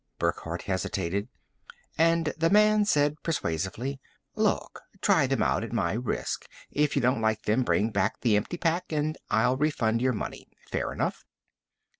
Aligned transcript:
Burckhardt 0.17 0.63
hesitated, 0.63 1.27
and 1.95 2.33
the 2.35 2.49
man 2.49 2.85
said 2.85 3.21
persuasively, 3.21 3.99
"Look, 4.35 4.81
try 4.99 5.27
them 5.27 5.43
out 5.43 5.63
at 5.63 5.71
my 5.73 5.93
risk. 5.93 6.47
If 6.71 6.95
you 6.95 7.03
don't 7.03 7.21
like 7.21 7.43
them, 7.43 7.61
bring 7.61 7.91
back 7.91 8.21
the 8.21 8.35
empty 8.35 8.57
pack 8.57 8.91
and 8.91 9.15
I'll 9.29 9.57
refund 9.57 10.01
your 10.01 10.13
money. 10.13 10.47
Fair 10.71 10.91
enough?" 10.91 11.23